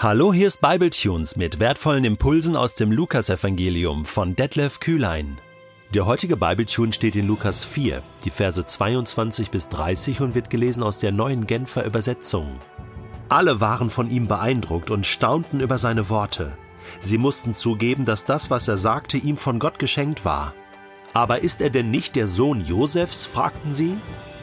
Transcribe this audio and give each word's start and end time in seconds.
Hallo, 0.00 0.32
hier 0.32 0.46
ist 0.46 0.60
Bibletunes 0.60 1.34
mit 1.34 1.58
wertvollen 1.58 2.04
Impulsen 2.04 2.54
aus 2.54 2.74
dem 2.74 2.92
Lukasevangelium 2.92 4.04
von 4.04 4.36
Detlef 4.36 4.78
Kühlein. 4.78 5.38
Der 5.92 6.06
heutige 6.06 6.36
Bibletune 6.36 6.92
steht 6.92 7.16
in 7.16 7.26
Lukas 7.26 7.64
4, 7.64 8.00
die 8.24 8.30
Verse 8.30 8.64
22 8.64 9.50
bis 9.50 9.68
30 9.70 10.20
und 10.20 10.36
wird 10.36 10.50
gelesen 10.50 10.84
aus 10.84 11.00
der 11.00 11.10
neuen 11.10 11.48
Genfer 11.48 11.84
Übersetzung. 11.84 12.60
Alle 13.28 13.60
waren 13.60 13.90
von 13.90 14.08
ihm 14.08 14.28
beeindruckt 14.28 14.92
und 14.92 15.04
staunten 15.04 15.58
über 15.58 15.78
seine 15.78 16.08
Worte. 16.08 16.52
Sie 17.00 17.18
mussten 17.18 17.52
zugeben, 17.52 18.04
dass 18.04 18.24
das, 18.24 18.50
was 18.50 18.68
er 18.68 18.76
sagte, 18.76 19.18
ihm 19.18 19.36
von 19.36 19.58
Gott 19.58 19.80
geschenkt 19.80 20.24
war. 20.24 20.54
Aber 21.12 21.40
ist 21.42 21.60
er 21.60 21.70
denn 21.70 21.90
nicht 21.90 22.14
der 22.14 22.28
Sohn 22.28 22.64
Josefs? 22.64 23.24
fragten 23.24 23.74
sie. 23.74 23.96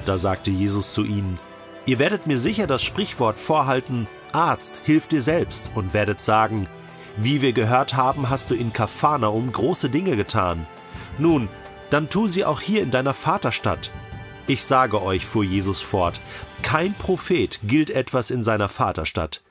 Da 0.05 0.17
sagte 0.17 0.51
Jesus 0.51 0.93
zu 0.93 1.05
ihnen, 1.05 1.39
Ihr 1.87 1.99
werdet 1.99 2.25
mir 2.25 2.39
sicher 2.39 2.65
das 2.65 2.83
Sprichwort 2.83 3.37
vorhalten, 3.37 4.07
Arzt, 4.31 4.81
hilf 4.83 5.07
dir 5.07 5.21
selbst 5.21 5.71
und 5.75 5.93
werdet 5.93 6.21
sagen, 6.21 6.67
wie 7.17 7.41
wir 7.41 7.53
gehört 7.53 7.95
haben, 7.95 8.29
hast 8.29 8.49
du 8.49 8.55
in 8.55 8.73
Kapharnaum 8.73 9.51
große 9.51 9.89
Dinge 9.89 10.15
getan. 10.15 10.65
Nun, 11.19 11.47
dann 11.91 12.09
tu 12.09 12.27
sie 12.27 12.43
auch 12.43 12.59
hier 12.59 12.81
in 12.81 12.91
deiner 12.91 13.13
Vaterstadt. 13.13 13.91
Ich 14.47 14.63
sage 14.63 15.01
euch, 15.01 15.25
fuhr 15.25 15.43
Jesus 15.43 15.81
fort, 15.81 16.19
kein 16.63 16.93
Prophet 16.95 17.59
gilt 17.63 17.91
etwas 17.91 18.31
in 18.31 18.41
seiner 18.41 18.67
Vaterstadt. 18.67 19.43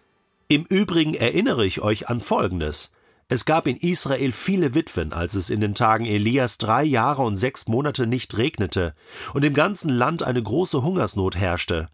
Im 0.49 0.65
Übrigen 0.65 1.15
erinnere 1.15 1.65
ich 1.65 1.81
euch 1.81 2.09
an 2.09 2.21
Folgendes. 2.21 2.91
Es 3.29 3.45
gab 3.45 3.67
in 3.67 3.77
Israel 3.77 4.33
viele 4.33 4.75
Witwen, 4.75 5.13
als 5.13 5.35
es 5.35 5.49
in 5.49 5.61
den 5.61 5.75
Tagen 5.75 6.05
Elias 6.05 6.59
drei 6.59 6.85
Jahre 6.85 7.23
und 7.23 7.37
sechs 7.37 7.69
Monate 7.69 8.07
nicht 8.07 8.37
regnete 8.37 8.95
und 9.33 9.45
im 9.45 9.55
ganzen 9.55 9.89
Land 9.89 10.23
eine 10.23 10.43
große 10.43 10.83
Hungersnot 10.83 11.37
herrschte. 11.37 11.89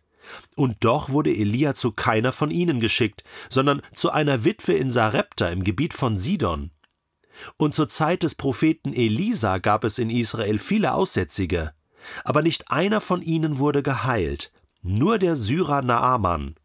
Und 0.57 0.77
doch 0.81 1.11
wurde 1.11 1.31
Elia 1.31 1.75
zu 1.75 1.93
keiner 1.93 2.33
von 2.33 2.51
ihnen 2.51 2.81
geschickt, 2.81 3.25
sondern 3.49 3.83
zu 3.95 4.11
einer 4.11 4.45
Witwe 4.45 4.75
in 4.75 4.91
Sarepta 4.91 5.49
im 5.49 5.65
Gebiet 5.65 5.95
von 5.95 6.17
Sidon. 6.17 6.71
Und 7.57 7.75
zur 7.75 7.89
Zeit 7.89 8.23
des 8.23 8.35
Propheten 8.35 8.93
Elisa 8.93 9.59
gab 9.59 9.85
es 9.85 9.99
in 9.99 10.11
Israel 10.11 10.59
viele 10.59 10.93
Aussätzige, 10.93 11.73
aber 12.25 12.43
nicht 12.43 12.71
einer 12.71 13.01
von 13.01 13.23
ihnen 13.23 13.59
wurde 13.59 13.83
geheilt, 13.83 14.53
nur 14.83 15.19
der 15.19 15.37
Syrer 15.37 15.83
Naaman. 15.83 16.57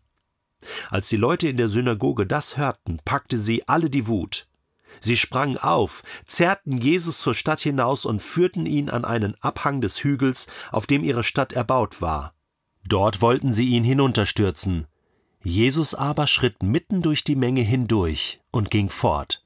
Als 0.89 1.09
die 1.09 1.17
Leute 1.17 1.47
in 1.47 1.58
der 1.58 1.67
Synagoge 1.67 2.25
das 2.25 2.58
hörten, 2.58 2.99
packte 3.05 3.38
sie 3.38 3.67
alle 3.67 3.89
die 3.89 4.08
Wut. 4.08 4.47
Sie 4.99 5.17
sprangen 5.17 5.58
auf, 5.58 6.03
zerrten 6.25 6.77
Jesus 6.77 7.19
zur 7.19 7.33
Stadt 7.33 7.59
hinaus 7.59 8.05
und 8.05 8.21
führten 8.21 8.66
ihn 8.66 8.89
an 8.89 9.05
einen 9.05 9.36
Abhang 9.41 9.81
des 9.81 10.03
Hügels, 10.03 10.47
auf 10.71 10.88
dem 10.88 11.03
ihre 11.03 11.23
Stadt 11.23 11.53
erbaut 11.53 12.02
war. 12.02 12.34
Dort 12.88 13.22
wollten 13.22 13.53
sie 13.53 13.69
ihn 13.69 13.83
hinunterstürzen. 13.83 14.88
Jesus 15.44 15.94
aber 15.94 16.28
schritt 16.28 16.64
mitten 16.64 17.02
durch 17.02 17.23
die 17.23 17.36
Menge 17.36 17.61
hindurch 17.61 18.42
und 18.52 18.72
ging 18.72 18.89
fort. 18.89 19.45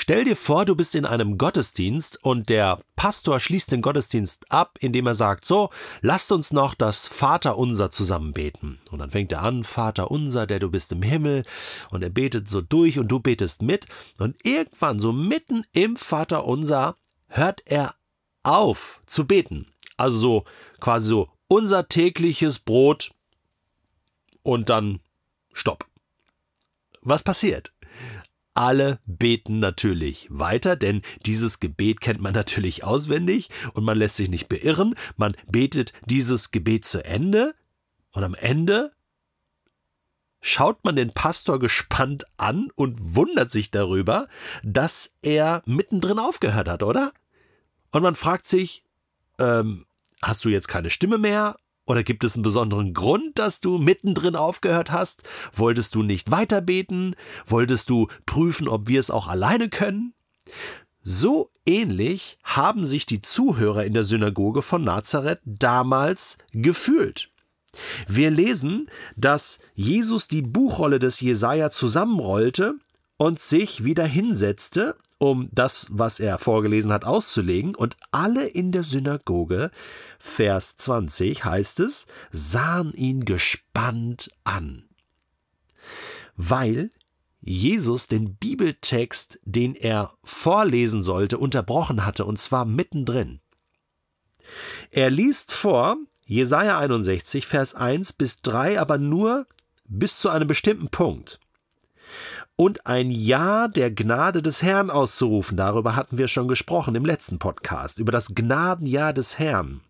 Stell 0.00 0.24
dir 0.24 0.36
vor, 0.36 0.64
du 0.64 0.76
bist 0.76 0.94
in 0.94 1.04
einem 1.04 1.38
Gottesdienst 1.38 2.22
und 2.22 2.48
der 2.50 2.78
Pastor 2.94 3.40
schließt 3.40 3.72
den 3.72 3.82
Gottesdienst 3.82 4.52
ab, 4.52 4.78
indem 4.80 5.08
er 5.08 5.16
sagt, 5.16 5.44
so, 5.44 5.70
lasst 6.02 6.30
uns 6.30 6.52
noch 6.52 6.74
das 6.74 7.08
Vaterunser 7.08 7.90
zusammen 7.90 8.32
beten. 8.32 8.78
Und 8.92 9.00
dann 9.00 9.10
fängt 9.10 9.32
er 9.32 9.42
an, 9.42 9.64
Vater 9.64 10.12
unser, 10.12 10.46
der 10.46 10.60
du 10.60 10.70
bist 10.70 10.92
im 10.92 11.02
Himmel, 11.02 11.44
und 11.90 12.04
er 12.04 12.10
betet 12.10 12.48
so 12.48 12.60
durch 12.60 13.00
und 13.00 13.08
du 13.08 13.18
betest 13.18 13.62
mit. 13.62 13.86
Und 14.18 14.36
irgendwann, 14.46 15.00
so 15.00 15.12
mitten 15.12 15.64
im 15.72 15.96
Vaterunser, 15.96 16.94
hört 17.26 17.62
er 17.66 17.96
auf 18.44 19.02
zu 19.06 19.26
beten. 19.26 19.66
Also 19.96 20.20
so 20.20 20.44
quasi 20.78 21.08
so 21.08 21.28
unser 21.48 21.88
tägliches 21.88 22.58
Brot 22.58 23.10
und 24.42 24.68
dann 24.68 25.00
Stopp. 25.52 25.86
Was 27.00 27.22
passiert? 27.22 27.72
Alle 28.54 28.98
beten 29.06 29.60
natürlich 29.60 30.26
weiter, 30.30 30.76
denn 30.76 31.02
dieses 31.26 31.60
Gebet 31.60 32.00
kennt 32.00 32.20
man 32.20 32.34
natürlich 32.40 32.84
auswendig 32.84 33.50
und 33.72 33.84
man 33.84 33.98
lässt 33.98 34.16
sich 34.16 34.28
nicht 34.28 34.48
beirren. 34.48 34.94
Man 35.16 35.36
betet 35.50 35.92
dieses 36.06 36.50
Gebet 36.50 36.84
zu 36.84 37.04
Ende 37.04 37.54
und 38.12 38.24
am 38.24 38.34
Ende 38.34 38.92
schaut 40.40 40.84
man 40.84 40.96
den 40.96 41.12
Pastor 41.12 41.58
gespannt 41.58 42.24
an 42.36 42.68
und 42.74 43.16
wundert 43.16 43.50
sich 43.50 43.70
darüber, 43.70 44.28
dass 44.62 45.12
er 45.22 45.62
mittendrin 45.66 46.18
aufgehört 46.18 46.68
hat, 46.68 46.82
oder? 46.82 47.12
Und 47.90 48.02
man 48.02 48.14
fragt 48.14 48.46
sich, 48.46 48.84
ähm, 49.38 49.84
Hast 50.22 50.44
du 50.44 50.48
jetzt 50.48 50.68
keine 50.68 50.90
Stimme 50.90 51.18
mehr? 51.18 51.56
Oder 51.86 52.02
gibt 52.02 52.22
es 52.22 52.34
einen 52.34 52.42
besonderen 52.42 52.92
Grund, 52.92 53.38
dass 53.38 53.60
du 53.60 53.78
mittendrin 53.78 54.36
aufgehört 54.36 54.90
hast? 54.90 55.22
Wolltest 55.54 55.94
du 55.94 56.02
nicht 56.02 56.30
weiterbeten? 56.30 57.16
Wolltest 57.46 57.88
du 57.88 58.08
prüfen, 58.26 58.68
ob 58.68 58.88
wir 58.88 59.00
es 59.00 59.10
auch 59.10 59.26
alleine 59.26 59.70
können? 59.70 60.12
So 61.02 61.50
ähnlich 61.64 62.36
haben 62.44 62.84
sich 62.84 63.06
die 63.06 63.22
Zuhörer 63.22 63.84
in 63.84 63.94
der 63.94 64.04
Synagoge 64.04 64.60
von 64.60 64.84
Nazareth 64.84 65.40
damals 65.46 66.36
gefühlt. 66.52 67.30
Wir 68.06 68.30
lesen, 68.30 68.90
dass 69.16 69.58
Jesus 69.74 70.28
die 70.28 70.42
Buchrolle 70.42 70.98
des 70.98 71.20
Jesaja 71.20 71.70
zusammenrollte 71.70 72.74
und 73.16 73.40
sich 73.40 73.84
wieder 73.84 74.04
hinsetzte 74.04 74.96
um 75.18 75.48
das, 75.52 75.88
was 75.90 76.20
er 76.20 76.38
vorgelesen 76.38 76.92
hat, 76.92 77.04
auszulegen, 77.04 77.74
und 77.74 77.96
alle 78.10 78.46
in 78.46 78.72
der 78.72 78.84
Synagoge, 78.84 79.70
Vers 80.18 80.76
20 80.76 81.44
heißt 81.44 81.80
es, 81.80 82.06
sahen 82.30 82.92
ihn 82.94 83.24
gespannt 83.24 84.30
an. 84.44 84.84
Weil 86.36 86.90
Jesus 87.40 88.06
den 88.06 88.36
Bibeltext, 88.36 89.38
den 89.44 89.74
er 89.74 90.12
vorlesen 90.24 91.02
sollte, 91.02 91.38
unterbrochen 91.38 92.04
hatte, 92.04 92.24
und 92.24 92.38
zwar 92.38 92.64
mittendrin. 92.64 93.40
Er 94.90 95.10
liest 95.10 95.52
vor 95.52 95.96
Jesaja 96.26 96.78
61, 96.78 97.46
Vers 97.46 97.74
1 97.74 98.12
bis 98.14 98.40
3, 98.42 98.80
aber 98.80 98.98
nur 98.98 99.46
bis 99.84 100.20
zu 100.20 100.28
einem 100.28 100.46
bestimmten 100.46 100.88
Punkt 100.88 101.40
und 102.60 102.86
ein 102.86 103.10
Ja 103.10 103.68
der 103.68 103.92
Gnade 103.92 104.42
des 104.42 104.62
Herrn 104.62 104.90
auszurufen. 104.90 105.56
Darüber 105.56 105.94
hatten 105.94 106.18
wir 106.18 106.26
schon 106.26 106.48
gesprochen 106.48 106.96
im 106.96 107.04
letzten 107.04 107.38
Podcast, 107.38 107.98
über 107.98 108.10
das 108.10 108.34
Gnadenjahr 108.34 109.12
des 109.12 109.38
Herrn. 109.38 109.80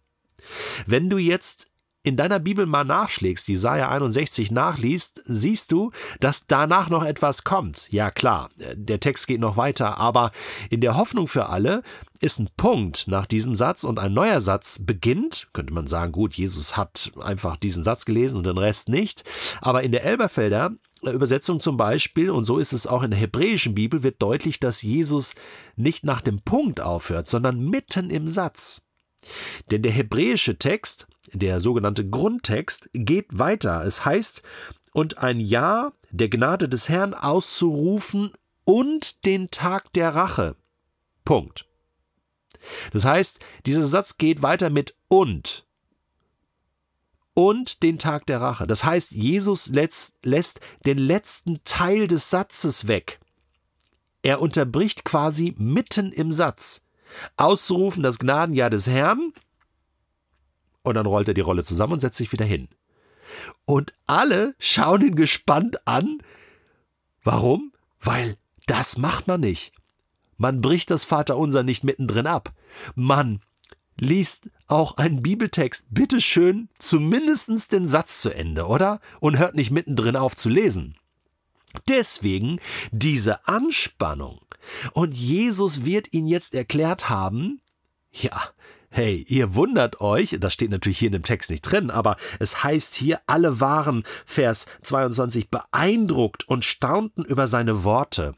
Wenn 0.86 1.08
du 1.08 1.16
jetzt 1.16 1.66
in 2.02 2.16
deiner 2.16 2.38
Bibel 2.38 2.66
mal 2.66 2.84
nachschlägst, 2.84 3.48
Jesaja 3.48 3.88
61 3.88 4.50
nachliest, 4.50 5.22
siehst 5.24 5.72
du, 5.72 5.92
dass 6.20 6.46
danach 6.46 6.90
noch 6.90 7.04
etwas 7.04 7.42
kommt. 7.42 7.90
Ja, 7.90 8.10
klar, 8.10 8.50
der 8.56 9.00
Text 9.00 9.26
geht 9.26 9.40
noch 9.40 9.56
weiter, 9.56 9.98
aber 9.98 10.30
in 10.68 10.80
der 10.82 10.96
Hoffnung 10.96 11.26
für 11.26 11.48
alle 11.48 11.82
ist 12.20 12.38
ein 12.40 12.48
Punkt 12.56 13.06
nach 13.08 13.26
diesem 13.26 13.54
Satz 13.54 13.84
und 13.84 13.98
ein 13.98 14.12
neuer 14.12 14.40
Satz 14.40 14.80
beginnt. 14.84 15.48
Könnte 15.52 15.72
man 15.72 15.86
sagen, 15.86 16.12
gut, 16.12 16.34
Jesus 16.34 16.76
hat 16.76 17.12
einfach 17.20 17.56
diesen 17.56 17.82
Satz 17.82 18.04
gelesen 18.04 18.38
und 18.38 18.46
den 18.46 18.58
Rest 18.58 18.88
nicht. 18.88 19.24
Aber 19.60 19.82
in 19.82 19.92
der 19.92 20.04
Elberfelder 20.04 20.72
Übersetzung 21.02 21.60
zum 21.60 21.76
Beispiel, 21.76 22.30
und 22.30 22.44
so 22.44 22.58
ist 22.58 22.72
es 22.72 22.86
auch 22.86 23.02
in 23.02 23.10
der 23.10 23.20
hebräischen 23.20 23.74
Bibel, 23.74 24.02
wird 24.02 24.20
deutlich, 24.20 24.58
dass 24.58 24.82
Jesus 24.82 25.34
nicht 25.76 26.04
nach 26.04 26.20
dem 26.20 26.40
Punkt 26.40 26.80
aufhört, 26.80 27.28
sondern 27.28 27.60
mitten 27.60 28.10
im 28.10 28.28
Satz. 28.28 28.82
Denn 29.70 29.82
der 29.82 29.92
hebräische 29.92 30.58
Text, 30.58 31.06
der 31.32 31.60
sogenannte 31.60 32.08
Grundtext, 32.08 32.90
geht 32.94 33.26
weiter. 33.30 33.84
Es 33.84 34.04
heißt, 34.04 34.42
und 34.92 35.18
ein 35.18 35.38
Ja 35.38 35.92
der 36.10 36.28
Gnade 36.28 36.68
des 36.68 36.88
Herrn 36.88 37.14
auszurufen 37.14 38.32
und 38.64 39.24
den 39.24 39.50
Tag 39.50 39.92
der 39.92 40.14
Rache. 40.14 40.56
Punkt. 41.24 41.67
Das 42.92 43.04
heißt, 43.04 43.40
dieser 43.66 43.86
Satz 43.86 44.18
geht 44.18 44.42
weiter 44.42 44.70
mit 44.70 44.94
und 45.08 45.66
und 47.38 47.84
den 47.84 48.00
Tag 48.00 48.26
der 48.26 48.40
Rache. 48.40 48.66
Das 48.66 48.82
heißt, 48.82 49.12
Jesus 49.12 49.68
lässt, 49.68 50.60
den 50.86 50.98
letzten 50.98 51.62
Teil 51.62 52.08
des 52.08 52.30
Satzes 52.30 52.88
weg. 52.88 53.20
Er 54.22 54.40
unterbricht 54.40 55.04
quasi 55.04 55.54
mitten 55.56 56.10
im 56.10 56.32
Satz. 56.32 56.82
Auszurufen 57.36 58.02
das 58.02 58.18
Gnadenjahr 58.18 58.70
des 58.70 58.88
Herrn 58.88 59.32
und 60.82 60.94
dann 60.94 61.06
rollt 61.06 61.28
er 61.28 61.34
die 61.34 61.40
Rolle 61.40 61.62
zusammen 61.62 61.92
und 61.92 62.00
setzt 62.00 62.16
sich 62.16 62.32
wieder 62.32 62.44
hin. 62.44 62.68
Und 63.66 63.94
alle 64.06 64.56
schauen 64.58 65.02
ihn 65.02 65.14
gespannt 65.14 65.86
an. 65.86 66.18
Warum? 67.22 67.72
Weil 68.00 68.36
das 68.66 68.98
macht 68.98 69.28
man 69.28 69.42
nicht. 69.42 69.72
Man 70.38 70.60
bricht 70.60 70.90
das 70.90 71.04
Vaterunser 71.04 71.62
nicht 71.62 71.84
mittendrin 71.84 72.26
ab. 72.26 72.54
Man 72.94 73.40
liest 74.00 74.50
auch 74.68 74.96
einen 74.96 75.22
Bibeltext 75.22 75.86
bitteschön 75.90 76.68
zumindest 76.78 77.72
den 77.72 77.88
Satz 77.88 78.20
zu 78.20 78.30
Ende, 78.30 78.66
oder? 78.66 79.00
Und 79.20 79.38
hört 79.38 79.54
nicht 79.54 79.70
mittendrin 79.70 80.16
auf 80.16 80.36
zu 80.36 80.48
lesen. 80.48 80.96
Deswegen 81.88 82.60
diese 82.92 83.46
Anspannung. 83.46 84.40
Und 84.92 85.14
Jesus 85.14 85.84
wird 85.84 86.12
ihn 86.12 86.26
jetzt 86.26 86.54
erklärt 86.54 87.08
haben, 87.08 87.60
ja, 88.10 88.50
Hey, 88.90 89.26
ihr 89.28 89.54
wundert 89.54 90.00
euch, 90.00 90.38
das 90.40 90.54
steht 90.54 90.70
natürlich 90.70 90.98
hier 90.98 91.08
in 91.08 91.12
dem 91.12 91.22
Text 91.22 91.50
nicht 91.50 91.60
drin, 91.60 91.90
aber 91.90 92.16
es 92.38 92.64
heißt 92.64 92.94
hier, 92.94 93.20
alle 93.26 93.60
waren, 93.60 94.02
Vers 94.24 94.64
22, 94.80 95.50
beeindruckt 95.50 96.48
und 96.48 96.64
staunten 96.64 97.22
über 97.22 97.46
seine 97.46 97.84
Worte. 97.84 98.34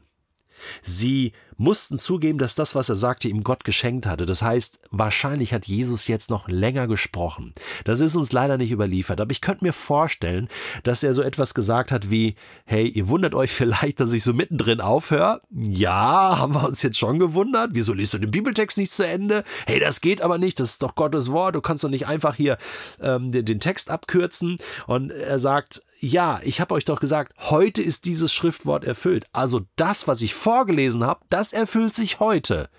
Sie 0.81 1.31
mussten 1.61 1.99
zugeben, 1.99 2.39
dass 2.39 2.55
das, 2.55 2.75
was 2.75 2.89
er 2.89 2.95
sagte, 2.95 3.29
ihm 3.29 3.43
Gott 3.43 3.63
geschenkt 3.63 4.05
hatte. 4.05 4.25
Das 4.25 4.41
heißt, 4.41 4.79
wahrscheinlich 4.89 5.53
hat 5.53 5.67
Jesus 5.67 6.07
jetzt 6.07 6.29
noch 6.29 6.47
länger 6.47 6.87
gesprochen. 6.87 7.53
Das 7.85 8.01
ist 8.01 8.15
uns 8.15 8.31
leider 8.31 8.57
nicht 8.57 8.71
überliefert, 8.71 9.21
aber 9.21 9.31
ich 9.31 9.41
könnte 9.41 9.63
mir 9.63 9.73
vorstellen, 9.73 10.49
dass 10.83 11.03
er 11.03 11.13
so 11.13 11.21
etwas 11.21 11.53
gesagt 11.53 11.91
hat 11.91 12.09
wie, 12.09 12.35
hey, 12.65 12.87
ihr 12.87 13.07
wundert 13.07 13.35
euch 13.35 13.51
vielleicht, 13.61 13.99
dass 13.99 14.13
ich 14.13 14.23
so 14.23 14.33
mittendrin 14.33 14.81
aufhöre? 14.81 15.41
Ja, 15.51 16.37
haben 16.39 16.53
wir 16.53 16.67
uns 16.67 16.81
jetzt 16.81 16.97
schon 16.97 17.19
gewundert. 17.19 17.71
Wieso 17.73 17.93
liest 17.93 18.13
du 18.13 18.17
den 18.17 18.31
Bibeltext 18.31 18.77
nicht 18.77 18.91
zu 18.91 19.05
Ende? 19.05 19.43
Hey, 19.67 19.79
das 19.79 20.01
geht 20.01 20.21
aber 20.21 20.37
nicht, 20.37 20.59
das 20.59 20.71
ist 20.71 20.83
doch 20.83 20.95
Gottes 20.95 21.31
Wort. 21.31 21.55
Du 21.55 21.61
kannst 21.61 21.83
doch 21.83 21.89
nicht 21.89 22.07
einfach 22.07 22.35
hier 22.35 22.57
ähm, 23.01 23.31
den, 23.31 23.45
den 23.45 23.59
Text 23.59 23.91
abkürzen. 23.91 24.57
Und 24.87 25.11
er 25.11 25.37
sagt, 25.37 25.83
ja, 26.01 26.39
ich 26.43 26.59
habe 26.59 26.73
euch 26.73 26.85
doch 26.85 26.99
gesagt, 26.99 27.33
heute 27.37 27.81
ist 27.81 28.05
dieses 28.05 28.33
Schriftwort 28.33 28.83
erfüllt. 28.83 29.25
Also 29.33 29.61
das, 29.75 30.07
was 30.07 30.21
ich 30.21 30.33
vorgelesen 30.33 31.03
habe, 31.03 31.21
das 31.29 31.50
erfüllt 31.53 31.93
sich 31.93 32.19
heute. 32.19 32.69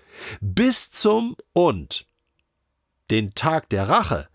Bis 0.41 0.91
zum 0.91 1.35
und. 1.53 2.07
Den 3.11 3.33
Tag 3.33 3.69
der 3.69 3.89
Rache, 3.89 4.29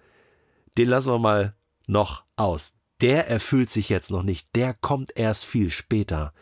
den 0.76 0.88
lassen 0.88 1.12
wir 1.12 1.19
mal 1.19 1.56
noch 1.87 2.25
aus. 2.37 2.75
Der 3.00 3.29
erfüllt 3.29 3.70
sich 3.70 3.88
jetzt 3.88 4.11
noch 4.11 4.23
nicht. 4.23 4.49
Der 4.55 4.75
kommt 4.75 5.17
erst 5.17 5.44
viel 5.44 5.70
später, 5.70 6.32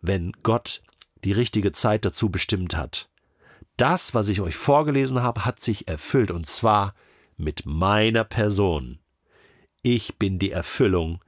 wenn 0.00 0.32
Gott 0.42 0.82
die 1.24 1.32
richtige 1.32 1.72
Zeit 1.72 2.04
dazu 2.04 2.30
bestimmt 2.30 2.76
hat. 2.76 3.08
Das, 3.76 4.14
was 4.14 4.28
ich 4.28 4.40
euch 4.40 4.56
vorgelesen 4.56 5.22
habe, 5.22 5.44
hat 5.44 5.60
sich 5.60 5.88
erfüllt 5.88 6.30
und 6.30 6.46
zwar 6.46 6.94
mit 7.36 7.66
meiner 7.66 8.24
Person. 8.24 9.00
Ich 9.86 10.18
bin 10.18 10.40
die 10.40 10.50
Erfüllung 10.50 11.20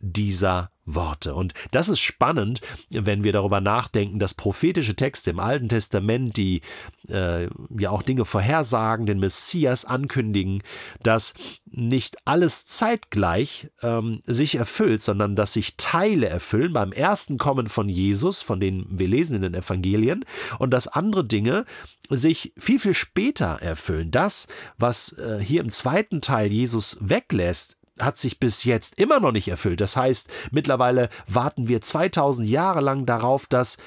dieser 0.00 0.70
Worte. 0.86 1.34
Und 1.34 1.52
das 1.70 1.90
ist 1.90 2.00
spannend, 2.00 2.62
wenn 2.88 3.24
wir 3.24 3.32
darüber 3.32 3.60
nachdenken, 3.60 4.18
dass 4.18 4.32
prophetische 4.32 4.96
Texte 4.96 5.32
im 5.32 5.38
Alten 5.38 5.68
Testament, 5.68 6.38
die 6.38 6.62
äh, 7.10 7.50
ja 7.78 7.90
auch 7.90 8.02
Dinge 8.02 8.24
vorhersagen, 8.24 9.04
den 9.04 9.18
Messias 9.18 9.84
ankündigen, 9.84 10.62
dass 11.02 11.34
nicht 11.66 12.16
alles 12.24 12.64
zeitgleich 12.64 13.68
ähm, 13.82 14.20
sich 14.24 14.54
erfüllt, 14.54 15.02
sondern 15.02 15.36
dass 15.36 15.52
sich 15.52 15.76
Teile 15.76 16.26
erfüllen 16.26 16.72
beim 16.72 16.92
ersten 16.92 17.36
Kommen 17.36 17.66
von 17.66 17.90
Jesus, 17.90 18.40
von 18.40 18.60
denen 18.60 18.86
wir 18.88 19.08
lesen 19.08 19.36
in 19.36 19.42
den 19.42 19.54
Evangelien, 19.54 20.24
und 20.58 20.70
dass 20.70 20.88
andere 20.88 21.26
Dinge 21.26 21.66
sich 22.08 22.54
viel, 22.56 22.78
viel 22.78 22.94
später 22.94 23.58
erfüllen. 23.60 24.10
Das, 24.10 24.46
was 24.78 25.12
äh, 25.18 25.38
hier 25.38 25.60
im 25.60 25.70
zweiten 25.70 26.22
Teil 26.22 26.50
Jesus 26.50 26.96
weglässt, 27.00 27.76
hat 28.00 28.18
sich 28.18 28.38
bis 28.38 28.64
jetzt 28.64 28.98
immer 28.98 29.20
noch 29.20 29.32
nicht 29.32 29.48
erfüllt. 29.48 29.80
Das 29.80 29.96
heißt, 29.96 30.28
mittlerweile 30.50 31.08
warten 31.26 31.68
wir 31.68 31.80
2000 31.80 32.48
Jahre 32.48 32.80
lang 32.80 33.06
darauf, 33.06 33.46
dass 33.46 33.78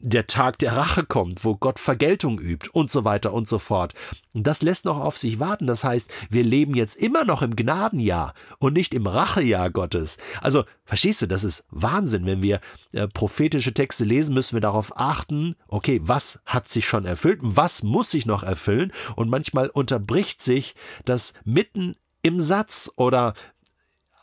der 0.00 0.26
Tag 0.26 0.58
der 0.58 0.76
Rache 0.76 1.04
kommt, 1.04 1.44
wo 1.44 1.56
Gott 1.56 1.78
Vergeltung 1.78 2.38
übt 2.38 2.70
und 2.72 2.90
so 2.90 3.04
weiter 3.04 3.32
und 3.34 3.46
so 3.46 3.58
fort. 3.58 3.94
Und 4.34 4.46
das 4.46 4.62
lässt 4.62 4.86
noch 4.86 4.98
auf 4.98 5.18
sich 5.18 5.38
warten. 5.38 5.66
Das 5.66 5.84
heißt, 5.84 6.10
wir 6.30 6.42
leben 6.42 6.74
jetzt 6.74 6.96
immer 6.96 7.24
noch 7.24 7.42
im 7.42 7.54
Gnadenjahr 7.54 8.34
und 8.58 8.72
nicht 8.72 8.94
im 8.94 9.06
Rachejahr 9.06 9.70
Gottes. 9.70 10.16
Also, 10.40 10.64
verstehst 10.84 11.22
du, 11.22 11.26
das 11.26 11.44
ist 11.44 11.64
Wahnsinn. 11.70 12.24
Wenn 12.24 12.42
wir 12.42 12.60
äh, 12.92 13.08
prophetische 13.08 13.74
Texte 13.74 14.04
lesen, 14.04 14.34
müssen 14.34 14.56
wir 14.56 14.62
darauf 14.62 14.96
achten, 14.96 15.54
okay, 15.68 16.00
was 16.02 16.40
hat 16.46 16.68
sich 16.68 16.86
schon 16.86 17.04
erfüllt, 17.04 17.40
was 17.42 17.82
muss 17.82 18.10
sich 18.10 18.24
noch 18.24 18.42
erfüllen? 18.42 18.92
Und 19.16 19.28
manchmal 19.28 19.68
unterbricht 19.68 20.42
sich 20.42 20.74
das 21.04 21.34
mitten 21.44 21.96
im 22.22 22.40
Satz 22.40 22.90
oder 22.96 23.34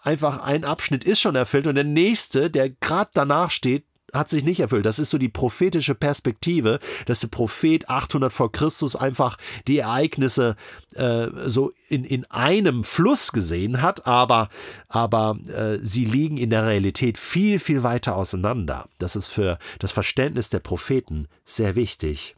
einfach 0.04 0.40
ein 0.40 0.64
Abschnitt 0.64 1.04
ist 1.04 1.20
schon 1.20 1.36
erfüllt 1.36 1.68
und 1.68 1.76
der 1.76 1.84
nächste, 1.84 2.50
der 2.50 2.70
gerade 2.70 3.12
danach 3.14 3.52
steht, 3.52 3.84
hat 4.14 4.30
sich 4.30 4.44
nicht 4.44 4.62
erfüllt. 4.62 4.86
Das 4.86 5.00
ist 5.00 5.10
so 5.10 5.18
die 5.18 5.30
prophetische 5.30 5.94
Perspektive, 5.94 6.80
dass 7.06 7.20
der 7.20 7.28
Prophet 7.28 7.90
800 7.90 8.32
vor 8.32 8.52
Christus 8.52 8.96
einfach 8.96 9.38
die 9.68 9.80
Ereignisse 9.80 10.56
äh, 10.96 11.28
so 11.46 11.74
in, 11.90 12.06
in 12.06 12.26
einem 12.32 12.84
Fluss 12.86 13.34
gesehen 13.34 13.82
hat, 13.82 14.08
aber, 14.08 14.50
aber 14.88 15.38
äh, 15.48 15.80
sie 15.82 16.06
liegen 16.06 16.38
in 16.38 16.50
der 16.50 16.66
Realität 16.66 17.18
viel, 17.18 17.60
viel 17.60 17.84
weiter 17.84 18.16
auseinander. 18.16 18.88
Das 18.98 19.16
ist 19.16 19.28
für 19.28 19.60
das 19.80 19.92
Verständnis 19.92 20.50
der 20.50 20.60
Propheten 20.60 21.28
sehr 21.44 21.76
wichtig. 21.76 22.36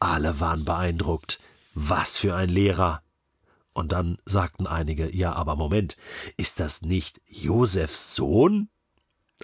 Alle 0.00 0.40
waren 0.40 0.64
beeindruckt. 0.64 1.38
Was 1.74 2.18
für 2.18 2.34
ein 2.34 2.48
Lehrer! 2.48 3.03
Und 3.74 3.92
dann 3.92 4.18
sagten 4.24 4.66
einige, 4.66 5.14
ja, 5.14 5.32
aber 5.34 5.56
Moment, 5.56 5.96
ist 6.36 6.60
das 6.60 6.82
nicht 6.82 7.20
Josefs 7.26 8.14
Sohn? 8.14 8.68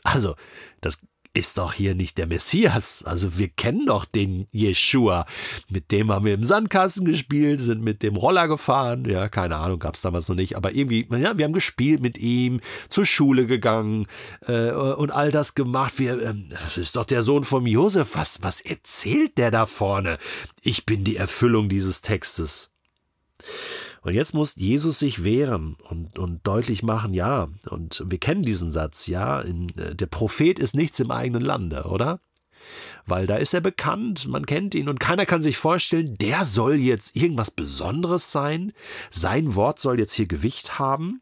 Also, 0.05 0.37
das 0.81 1.01
ist 1.33 1.59
doch 1.59 1.73
hier 1.73 1.95
nicht 1.95 2.19
der 2.19 2.27
Messias. 2.27 3.05
Also 3.05 3.39
wir 3.39 3.49
kennen 3.49 3.87
doch 3.87 4.05
den 4.05 4.47
Jeshua. 4.51 5.27
Mit 5.69 5.93
dem 5.93 6.11
haben 6.11 6.25
wir 6.25 6.35
im 6.35 6.43
Sandkasten 6.43 7.05
gespielt, 7.05 7.61
sind 7.61 7.83
mit 7.83 8.03
dem 8.03 8.17
Roller 8.17 8.49
gefahren. 8.49 9.05
Ja, 9.05 9.29
keine 9.29 9.57
Ahnung, 9.57 9.79
gab 9.79 9.95
es 9.95 10.01
damals 10.01 10.29
noch 10.29 10.35
nicht. 10.35 10.57
Aber 10.57 10.75
irgendwie, 10.75 11.07
ja, 11.11 11.39
wir 11.39 11.45
haben 11.45 11.53
gespielt 11.53 12.03
mit 12.03 12.19
ihm, 12.19 12.61
zur 12.89 13.07
Schule 13.07 13.47
gegangen 13.47 14.07
äh, 14.47 14.73
und 14.73 15.13
all 15.13 15.31
das 15.31 15.55
gemacht. 15.55 15.95
Wir, 15.99 16.21
äh, 16.21 16.35
das 16.51 16.79
ist 16.79 16.97
doch 16.97 17.05
der 17.05 17.23
Sohn 17.23 17.45
von 17.45 17.65
Josef. 17.65 18.17
Was, 18.17 18.43
was 18.43 18.61
erzählt 18.61 19.39
der 19.39 19.53
da 19.53 19.67
vorne? 19.67 20.19
Ich 20.63 20.85
bin 20.85 21.05
die 21.05 21.17
Erfüllung 21.17 21.69
dieses 21.69 22.03
Textes. 22.03 22.71
Und 24.03 24.15
jetzt 24.15 24.33
muss 24.33 24.55
Jesus 24.57 24.99
sich 24.99 25.25
wehren 25.25 25.77
und, 25.89 26.19
und 26.19 26.47
deutlich 26.47 26.83
machen, 26.83 27.13
ja, 27.13 27.49
und 27.69 28.03
wir 28.07 28.19
kennen 28.19 28.43
diesen 28.43 28.73
Satz, 28.73 29.07
ja, 29.07 29.41
in, 29.41 29.69
äh, 29.79 29.95
der 29.95 30.07
Prophet 30.07 30.59
ist 30.59 30.75
nichts 30.75 30.99
im 31.01 31.11
eigenen 31.11 31.43
Lande, 31.43 31.85
oder? 31.85 32.21
Weil 33.07 33.27
da 33.27 33.37
ist 33.37 33.55
er 33.55 33.61
bekannt, 33.61 34.29
man 34.29 34.47
kennt 34.47 34.75
ihn 34.75 34.89
und 34.89 35.01
keiner 35.01 35.27
kann 35.27 35.43
sich 35.43 35.59
vorstellen, 35.59 36.17
der 36.17 36.45
soll 36.45 36.77
jetzt 36.77 37.17
irgendwas 37.17 37.51
Besonderes 37.51 38.31
sein, 38.31 38.73
sein 39.11 39.55
Wort 39.55 39.81
soll 39.81 39.99
jetzt 39.99 40.15
hier 40.15 40.27
Gewicht 40.27 40.79
haben. 40.79 41.21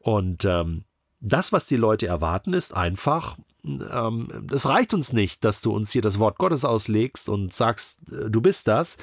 Und 0.00 0.44
ähm, 0.44 0.84
das, 1.20 1.52
was 1.52 1.66
die 1.66 1.76
Leute 1.76 2.06
erwarten, 2.06 2.52
ist 2.52 2.74
einfach, 2.74 3.36
ähm, 3.64 4.46
es 4.52 4.66
reicht 4.66 4.94
uns 4.94 5.12
nicht, 5.12 5.44
dass 5.44 5.60
du 5.60 5.72
uns 5.72 5.90
hier 5.90 6.02
das 6.02 6.18
Wort 6.18 6.38
Gottes 6.38 6.64
auslegst 6.64 7.28
und 7.28 7.52
sagst, 7.52 8.00
äh, 8.12 8.30
du 8.30 8.40
bist 8.40 8.68
das. 8.68 8.98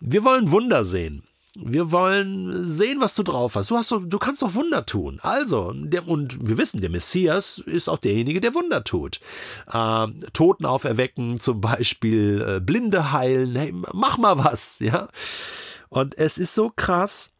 Wir 0.00 0.24
wollen 0.24 0.50
Wunder 0.50 0.84
sehen. 0.84 1.24
Wir 1.54 1.92
wollen 1.92 2.66
sehen, 2.66 3.00
was 3.00 3.14
du 3.14 3.22
drauf 3.22 3.56
hast. 3.56 3.70
Du, 3.70 3.76
hast 3.76 3.92
doch, 3.92 4.00
du 4.02 4.18
kannst 4.18 4.40
doch 4.40 4.54
Wunder 4.54 4.86
tun. 4.86 5.20
Also, 5.22 5.72
der, 5.74 6.08
und 6.08 6.48
wir 6.48 6.56
wissen, 6.56 6.80
der 6.80 6.88
Messias 6.88 7.58
ist 7.58 7.88
auch 7.88 7.98
derjenige, 7.98 8.40
der 8.40 8.54
Wunder 8.54 8.84
tut. 8.84 9.20
Äh, 9.70 10.06
Toten 10.32 10.64
auferwecken, 10.64 11.40
zum 11.40 11.60
Beispiel 11.60 12.56
äh, 12.56 12.60
Blinde 12.60 13.12
heilen. 13.12 13.54
Hey, 13.54 13.74
mach 13.92 14.16
mal 14.16 14.38
was, 14.38 14.78
ja. 14.78 15.08
Und 15.90 16.16
es 16.16 16.38
ist 16.38 16.54
so 16.54 16.72
krass, 16.74 17.32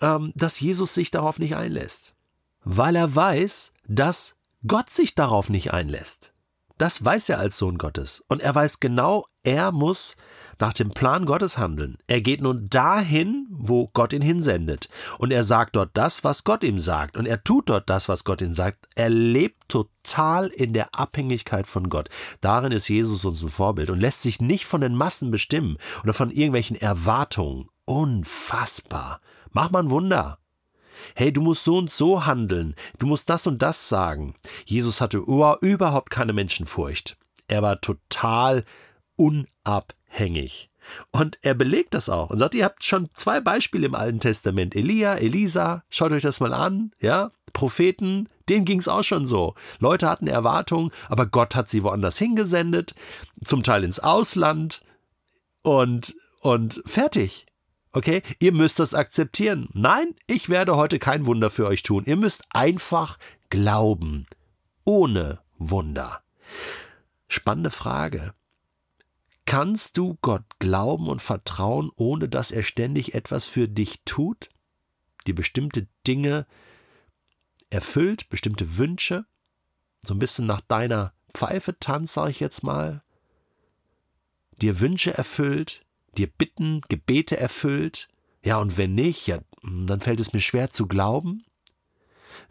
ähm, 0.00 0.32
dass 0.36 0.60
Jesus 0.60 0.94
sich 0.94 1.10
darauf 1.10 1.40
nicht 1.40 1.56
einlässt. 1.56 2.14
Weil 2.62 2.94
er 2.94 3.16
weiß, 3.16 3.72
dass 3.88 4.36
Gott 4.64 4.90
sich 4.90 5.16
darauf 5.16 5.48
nicht 5.48 5.72
einlässt. 5.72 6.35
Das 6.78 7.02
weiß 7.02 7.30
er 7.30 7.38
als 7.38 7.56
Sohn 7.56 7.78
Gottes. 7.78 8.22
Und 8.28 8.42
er 8.42 8.54
weiß 8.54 8.80
genau, 8.80 9.24
er 9.42 9.72
muss 9.72 10.16
nach 10.58 10.74
dem 10.74 10.90
Plan 10.90 11.24
Gottes 11.24 11.56
handeln. 11.56 11.96
Er 12.06 12.20
geht 12.20 12.42
nun 12.42 12.68
dahin, 12.68 13.46
wo 13.50 13.88
Gott 13.88 14.12
ihn 14.12 14.22
hinsendet. 14.22 14.88
Und 15.18 15.30
er 15.30 15.42
sagt 15.42 15.76
dort 15.76 15.90
das, 15.94 16.22
was 16.22 16.44
Gott 16.44 16.62
ihm 16.64 16.78
sagt. 16.78 17.16
Und 17.16 17.26
er 17.26 17.42
tut 17.42 17.70
dort 17.70 17.88
das, 17.88 18.08
was 18.08 18.24
Gott 18.24 18.42
ihm 18.42 18.54
sagt. 18.54 18.86
Er 18.94 19.08
lebt 19.08 19.68
total 19.68 20.48
in 20.48 20.74
der 20.74 20.94
Abhängigkeit 20.94 21.66
von 21.66 21.88
Gott. 21.88 22.10
Darin 22.40 22.72
ist 22.72 22.88
Jesus 22.88 23.24
uns 23.24 23.42
ein 23.42 23.48
Vorbild 23.48 23.88
und 23.90 24.00
lässt 24.00 24.22
sich 24.22 24.40
nicht 24.40 24.66
von 24.66 24.82
den 24.82 24.94
Massen 24.94 25.30
bestimmen 25.30 25.78
oder 26.02 26.12
von 26.12 26.30
irgendwelchen 26.30 26.76
Erwartungen. 26.76 27.68
Unfassbar. 27.86 29.20
Mach 29.50 29.70
mal 29.70 29.84
ein 29.84 29.90
Wunder. 29.90 30.38
Hey, 31.14 31.32
du 31.32 31.40
musst 31.40 31.64
so 31.64 31.78
und 31.78 31.90
so 31.90 32.26
handeln. 32.26 32.74
Du 32.98 33.06
musst 33.06 33.28
das 33.30 33.46
und 33.46 33.62
das 33.62 33.88
sagen. 33.88 34.34
Jesus 34.64 35.00
hatte 35.00 35.18
überhaupt 35.18 36.10
keine 36.10 36.32
Menschenfurcht. 36.32 37.16
Er 37.48 37.62
war 37.62 37.80
total 37.80 38.64
unabhängig. 39.16 40.70
Und 41.10 41.38
er 41.42 41.54
belegt 41.54 41.94
das 41.94 42.08
auch 42.08 42.30
und 42.30 42.38
sagt, 42.38 42.54
ihr 42.54 42.64
habt 42.64 42.84
schon 42.84 43.08
zwei 43.14 43.40
Beispiele 43.40 43.86
im 43.86 43.94
Alten 43.94 44.20
Testament. 44.20 44.76
Elia, 44.76 45.16
Elisa, 45.16 45.82
schaut 45.88 46.12
euch 46.12 46.22
das 46.22 46.40
mal 46.40 46.52
an, 46.52 46.92
ja. 47.00 47.32
Propheten, 47.52 48.28
denen 48.50 48.66
ging 48.66 48.80
es 48.80 48.88
auch 48.88 49.02
schon 49.02 49.26
so. 49.26 49.54
Leute 49.78 50.10
hatten 50.10 50.26
Erwartungen, 50.26 50.90
aber 51.08 51.24
Gott 51.24 51.56
hat 51.56 51.70
sie 51.70 51.82
woanders 51.82 52.18
hingesendet, 52.18 52.94
zum 53.42 53.62
Teil 53.62 53.82
ins 53.82 53.98
Ausland 53.98 54.82
und, 55.62 56.14
und 56.40 56.82
fertig. 56.84 57.46
Okay, 57.96 58.22
ihr 58.40 58.52
müsst 58.52 58.78
das 58.78 58.92
akzeptieren. 58.92 59.70
Nein, 59.72 60.14
ich 60.26 60.50
werde 60.50 60.76
heute 60.76 60.98
kein 60.98 61.24
Wunder 61.24 61.48
für 61.48 61.66
euch 61.66 61.82
tun. 61.82 62.04
Ihr 62.04 62.18
müsst 62.18 62.44
einfach 62.50 63.16
glauben. 63.48 64.26
Ohne 64.84 65.40
Wunder. 65.56 66.22
Spannende 67.26 67.70
Frage. 67.70 68.34
Kannst 69.46 69.96
du 69.96 70.18
Gott 70.20 70.44
glauben 70.58 71.08
und 71.08 71.22
vertrauen, 71.22 71.90
ohne 71.96 72.28
dass 72.28 72.50
er 72.50 72.64
ständig 72.64 73.14
etwas 73.14 73.46
für 73.46 73.66
dich 73.66 74.02
tut? 74.04 74.50
Die 75.26 75.32
bestimmte 75.32 75.88
Dinge 76.06 76.46
erfüllt, 77.70 78.28
bestimmte 78.28 78.76
Wünsche, 78.76 79.24
so 80.02 80.12
ein 80.12 80.18
bisschen 80.18 80.44
nach 80.44 80.60
deiner 80.60 81.14
Pfeife 81.32 81.80
tanzt, 81.80 82.12
sage 82.12 82.30
ich 82.30 82.40
jetzt 82.40 82.62
mal, 82.62 83.02
dir 84.60 84.80
Wünsche 84.80 85.14
erfüllt, 85.14 85.85
dir 86.18 86.28
Bitten, 86.28 86.80
Gebete 86.88 87.36
erfüllt, 87.36 88.08
ja, 88.42 88.58
und 88.58 88.78
wenn 88.78 88.94
nicht, 88.94 89.26
ja, 89.26 89.40
dann 89.62 90.00
fällt 90.00 90.20
es 90.20 90.32
mir 90.32 90.40
schwer 90.40 90.70
zu 90.70 90.86
glauben. 90.86 91.44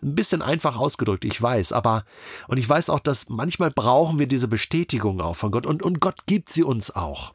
Ein 0.02 0.16
bisschen 0.16 0.42
einfach 0.42 0.76
ausgedrückt, 0.76 1.24
ich 1.24 1.42
weiß, 1.42 1.72
aber, 1.72 2.04
und 2.48 2.58
ich 2.58 2.68
weiß 2.68 2.90
auch, 2.90 3.00
dass 3.00 3.30
manchmal 3.30 3.72
brauchen 3.72 4.20
wir 4.20 4.28
diese 4.28 4.48
Bestätigung 4.48 5.22
auch 5.22 5.36
von 5.36 5.52
Gott 5.52 5.66
und, 5.66 5.84
und 5.84 6.00
Gott 6.02 6.26
gibt 6.26 6.52
sie 6.52 6.64
uns 6.64 6.92
auch. 6.92 7.34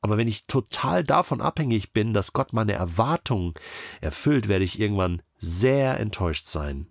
Aber 0.00 0.16
wenn 0.16 0.28
ich 0.28 0.46
total 0.46 1.04
davon 1.04 1.40
abhängig 1.40 1.92
bin, 1.92 2.14
dass 2.14 2.32
Gott 2.32 2.52
meine 2.52 2.72
Erwartungen 2.72 3.54
erfüllt, 4.00 4.48
werde 4.48 4.64
ich 4.64 4.80
irgendwann 4.80 5.22
sehr 5.38 6.00
enttäuscht 6.00 6.46
sein. 6.46 6.88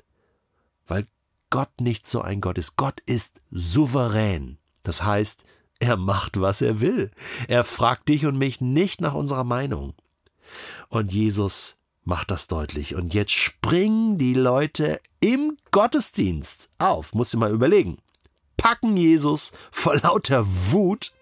Weil 0.88 1.06
Gott 1.50 1.82
nicht 1.82 2.08
so 2.08 2.22
ein 2.22 2.40
Gott 2.40 2.58
ist. 2.58 2.76
Gott 2.78 3.00
ist 3.02 3.42
souverän. 3.50 4.60
Das 4.84 5.04
heißt, 5.04 5.44
er 5.80 5.98
macht, 5.98 6.40
was 6.40 6.62
er 6.62 6.82
will. 6.82 7.12
Er 7.48 7.64
fragt 7.64 8.10
dich 8.10 8.26
und 8.26 8.38
mich 8.38 8.62
nicht 8.62 9.02
nach 9.02 9.14
unserer 9.14 9.46
Meinung. 9.46 9.94
Und 10.90 11.12
Jesus 11.12 11.78
macht 12.04 12.32
das 12.32 12.48
deutlich. 12.48 12.96
Und 12.96 13.14
jetzt 13.14 13.32
springen 13.32 14.18
die 14.18 14.34
Leute 14.34 15.00
im 15.22 15.58
Gottesdienst 15.72 16.70
auf. 16.80 17.14
Muss 17.14 17.34
ich 17.34 17.40
mal 17.40 17.52
überlegen. 17.52 17.98
Packen 18.58 18.98
Jesus 18.98 19.54
vor 19.72 19.96
lauter 19.98 20.46
Wut. 20.72 21.14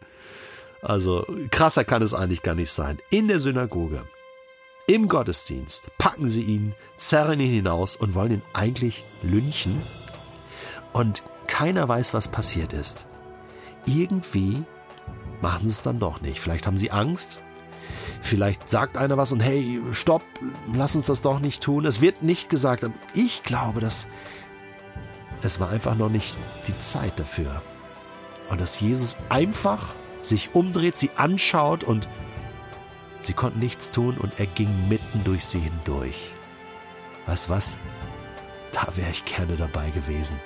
Also 0.82 1.26
krasser 1.52 1.84
kann 1.84 2.02
es 2.02 2.14
eigentlich 2.14 2.42
gar 2.42 2.56
nicht 2.56 2.72
sein. 2.72 2.98
In 3.10 3.28
der 3.28 3.40
Synagoge, 3.40 4.04
im 4.88 5.08
Gottesdienst, 5.08 5.90
packen 5.98 6.30
sie 6.30 6.44
ihn, 6.44 6.74
zerren 6.98 7.40
ihn 7.40 7.52
hinaus 7.52 7.96
und 7.96 8.16
wollen 8.16 8.32
ihn 8.32 8.42
eigentlich 8.54 9.04
lynchen. 9.22 9.82
Und 10.94 11.24
keiner 11.48 11.88
weiß, 11.88 12.14
was 12.14 12.30
passiert 12.30 12.74
ist 12.74 13.06
irgendwie 13.88 14.64
machen 15.42 15.64
sie 15.64 15.72
es 15.72 15.84
dann 15.84 16.00
doch 16.00 16.22
nicht. 16.22 16.40
Vielleicht 16.40 16.68
haben 16.68 16.78
sie 16.78 16.92
Angst. 16.92 17.40
Vielleicht 18.22 18.70
sagt 18.70 18.98
einer 18.98 19.18
was 19.18 19.32
und 19.32 19.40
hey, 19.40 19.80
stopp, 19.92 20.24
lass 20.74 20.96
uns 20.96 21.06
das 21.06 21.22
doch 21.22 21.40
nicht 21.40 21.64
tun. 21.64 21.86
Es 21.86 22.02
wird 22.02 22.24
nicht 22.24 22.50
gesagt, 22.50 22.84
aber 22.84 22.94
ich 23.14 23.44
glaube, 23.44 23.80
dass 23.80 24.08
es 25.42 25.60
war 25.60 25.70
einfach 25.70 25.96
noch 25.96 26.10
nicht 26.10 26.36
die 26.68 26.78
Zeit 26.80 27.14
dafür. 27.18 27.62
Und 28.50 28.60
dass 28.60 28.80
Jesus 28.80 29.18
einfach 29.30 29.94
sich 30.24 30.54
umdreht, 30.54 30.98
sie 30.98 31.12
anschaut 31.16 31.84
und 31.84 32.08
sie 33.22 33.34
konnten 33.34 33.60
nichts 33.60 33.92
tun 33.92 34.18
und 34.18 34.40
er 34.40 34.48
ging 34.48 34.70
mitten 34.90 35.24
durch 35.24 35.46
sie 35.46 35.60
hindurch. 35.60 36.32
Weißt 37.28 37.50
was? 37.50 37.78
Da 38.72 38.88
wäre 38.96 39.12
ich 39.12 39.26
gerne 39.26 39.56
dabei 39.56 39.90
gewesen. 39.92 40.40